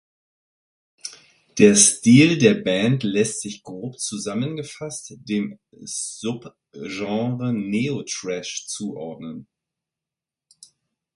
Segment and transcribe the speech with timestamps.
[1.59, 9.47] Der Stil der Band lässt sich grob zusammengefasst dem Sub-Genre Neo-Thrash zuordnen.